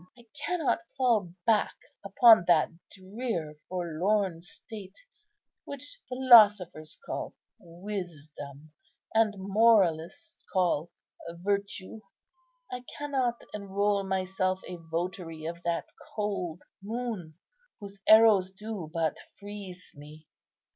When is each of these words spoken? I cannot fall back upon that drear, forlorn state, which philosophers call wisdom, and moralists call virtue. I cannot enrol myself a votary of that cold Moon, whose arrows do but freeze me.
I 0.17 0.25
cannot 0.45 0.79
fall 0.97 1.35
back 1.45 1.75
upon 2.03 2.45
that 2.47 2.69
drear, 2.89 3.53
forlorn 3.69 4.41
state, 4.41 4.97
which 5.63 6.01
philosophers 6.07 6.97
call 7.05 7.35
wisdom, 7.59 8.73
and 9.13 9.35
moralists 9.37 10.43
call 10.51 10.89
virtue. 11.29 12.01
I 12.73 12.83
cannot 12.97 13.43
enrol 13.53 14.03
myself 14.03 14.59
a 14.67 14.77
votary 14.77 15.45
of 15.45 15.61
that 15.65 15.85
cold 16.15 16.63
Moon, 16.81 17.35
whose 17.79 17.99
arrows 18.07 18.49
do 18.51 18.89
but 18.91 19.19
freeze 19.39 19.91
me. 19.93 20.25